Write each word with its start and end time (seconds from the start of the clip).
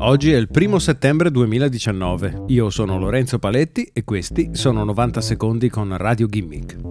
Oggi 0.00 0.30
è 0.30 0.36
il 0.36 0.48
primo 0.48 0.78
settembre 0.78 1.28
2019. 1.28 2.44
Io 2.46 2.70
sono 2.70 3.00
Lorenzo 3.00 3.40
Paletti 3.40 3.90
e 3.92 4.04
questi 4.04 4.50
sono 4.52 4.84
90 4.84 5.20
secondi 5.20 5.68
con 5.68 5.96
Radio 5.96 6.28
Gimmick. 6.28 6.87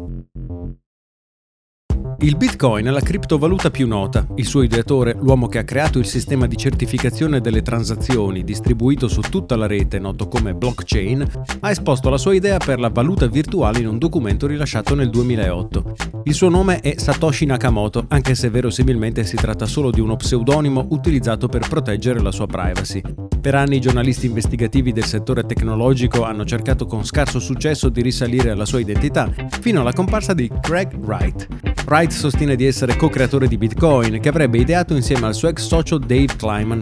Il 2.19 2.35
Bitcoin 2.35 2.87
è 2.87 2.89
la 2.89 2.99
criptovaluta 2.99 3.69
più 3.69 3.85
nota. 3.85 4.25
Il 4.37 4.47
suo 4.47 4.63
ideatore, 4.63 5.15
l'uomo 5.19 5.47
che 5.47 5.59
ha 5.59 5.63
creato 5.63 5.99
il 5.99 6.07
sistema 6.07 6.47
di 6.47 6.57
certificazione 6.57 7.41
delle 7.41 7.61
transazioni 7.61 8.43
distribuito 8.43 9.07
su 9.07 9.21
tutta 9.21 9.55
la 9.55 9.67
rete, 9.67 9.99
noto 9.99 10.27
come 10.27 10.55
blockchain, 10.55 11.23
ha 11.59 11.69
esposto 11.69 12.09
la 12.09 12.17
sua 12.17 12.33
idea 12.33 12.57
per 12.57 12.79
la 12.79 12.89
valuta 12.89 13.27
virtuale 13.27 13.79
in 13.79 13.87
un 13.87 13.99
documento 13.99 14.47
rilasciato 14.47 14.95
nel 14.95 15.11
2008. 15.11 15.95
Il 16.23 16.33
suo 16.33 16.49
nome 16.49 16.79
è 16.79 16.95
Satoshi 16.97 17.45
Nakamoto, 17.45 18.05
anche 18.07 18.33
se 18.33 18.49
verosimilmente 18.49 19.23
si 19.23 19.35
tratta 19.35 19.67
solo 19.67 19.91
di 19.91 19.99
uno 19.99 20.15
pseudonimo 20.15 20.87
utilizzato 20.89 21.47
per 21.47 21.67
proteggere 21.69 22.19
la 22.19 22.31
sua 22.31 22.47
privacy. 22.47 22.99
Per 23.39 23.53
anni 23.53 23.75
i 23.75 23.81
giornalisti 23.81 24.25
investigativi 24.25 24.91
del 24.91 25.05
settore 25.05 25.45
tecnologico 25.45 26.23
hanno 26.23 26.45
cercato 26.45 26.87
con 26.87 27.05
scarso 27.05 27.39
successo 27.39 27.89
di 27.89 28.01
risalire 28.01 28.49
alla 28.49 28.65
sua 28.65 28.79
identità, 28.79 29.31
fino 29.61 29.81
alla 29.81 29.93
comparsa 29.93 30.33
di 30.33 30.51
Craig 30.61 30.95
Wright. 30.95 31.66
Wright 31.89 32.11
sostiene 32.11 32.57
di 32.57 32.65
essere 32.65 32.97
co-creatore 32.97 33.47
di 33.47 33.57
Bitcoin, 33.57 34.19
che 34.19 34.27
avrebbe 34.27 34.57
ideato 34.57 34.93
insieme 34.93 35.25
al 35.25 35.33
suo 35.33 35.47
ex 35.47 35.65
socio 35.65 35.97
Dave 35.97 36.35
Kleiman. 36.35 36.81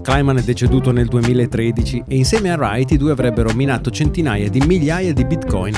Kleiman 0.00 0.38
è 0.38 0.42
deceduto 0.42 0.92
nel 0.92 1.08
2013 1.08 2.04
e 2.08 2.16
insieme 2.16 2.50
a 2.50 2.56
Wright 2.56 2.90
i 2.90 2.96
due 2.96 3.12
avrebbero 3.12 3.52
minato 3.52 3.90
centinaia 3.90 4.48
di 4.48 4.60
migliaia 4.60 5.12
di 5.12 5.26
Bitcoin. 5.26 5.74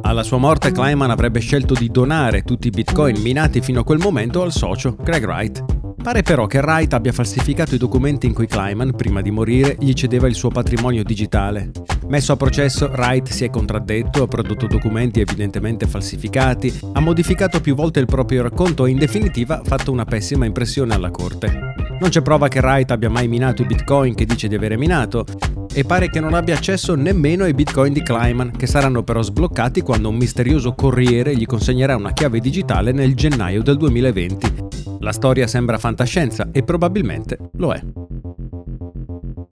Alla 0.00 0.22
sua 0.22 0.38
morte 0.38 0.72
Kleiman 0.72 1.10
avrebbe 1.10 1.40
scelto 1.40 1.74
di 1.74 1.90
donare 1.90 2.42
tutti 2.42 2.68
i 2.68 2.70
Bitcoin 2.70 3.20
minati 3.20 3.60
fino 3.60 3.80
a 3.80 3.84
quel 3.84 3.98
momento 3.98 4.40
al 4.40 4.52
socio 4.52 4.96
Craig 4.96 5.24
Wright. 5.24 5.71
Pare 6.02 6.22
però 6.22 6.48
che 6.48 6.58
Wright 6.58 6.92
abbia 6.94 7.12
falsificato 7.12 7.76
i 7.76 7.78
documenti 7.78 8.26
in 8.26 8.34
cui 8.34 8.48
Kleiman, 8.48 8.96
prima 8.96 9.20
di 9.20 9.30
morire, 9.30 9.76
gli 9.78 9.92
cedeva 9.92 10.26
il 10.26 10.34
suo 10.34 10.48
patrimonio 10.48 11.04
digitale. 11.04 11.70
Messo 12.08 12.32
a 12.32 12.36
processo, 12.36 12.90
Wright 12.92 13.28
si 13.28 13.44
è 13.44 13.50
contraddetto, 13.50 14.24
ha 14.24 14.26
prodotto 14.26 14.66
documenti 14.66 15.20
evidentemente 15.20 15.86
falsificati, 15.86 16.76
ha 16.94 17.00
modificato 17.00 17.60
più 17.60 17.76
volte 17.76 18.00
il 18.00 18.06
proprio 18.06 18.42
racconto 18.42 18.84
e 18.84 18.90
in 18.90 18.98
definitiva 18.98 19.60
ha 19.60 19.64
fatto 19.64 19.92
una 19.92 20.04
pessima 20.04 20.44
impressione 20.44 20.92
alla 20.92 21.12
corte. 21.12 21.50
Non 22.00 22.10
c'è 22.10 22.20
prova 22.20 22.48
che 22.48 22.58
Wright 22.58 22.90
abbia 22.90 23.08
mai 23.08 23.28
minato 23.28 23.62
i 23.62 23.66
bitcoin 23.66 24.16
che 24.16 24.24
dice 24.24 24.48
di 24.48 24.56
avere 24.56 24.76
minato 24.76 25.24
e 25.72 25.84
pare 25.84 26.10
che 26.10 26.18
non 26.18 26.34
abbia 26.34 26.56
accesso 26.56 26.96
nemmeno 26.96 27.44
ai 27.44 27.54
bitcoin 27.54 27.92
di 27.92 28.02
Kleiman, 28.02 28.50
che 28.50 28.66
saranno 28.66 29.04
però 29.04 29.22
sbloccati 29.22 29.82
quando 29.82 30.08
un 30.08 30.16
misterioso 30.16 30.74
corriere 30.74 31.36
gli 31.36 31.46
consegnerà 31.46 31.94
una 31.94 32.12
chiave 32.12 32.40
digitale 32.40 32.90
nel 32.90 33.14
gennaio 33.14 33.62
del 33.62 33.76
2020. 33.76 34.81
La 35.02 35.10
storia 35.10 35.48
sembra 35.48 35.78
fantascienza 35.78 36.50
e 36.52 36.62
probabilmente 36.62 37.36
lo 37.54 37.72
è. 37.72 37.82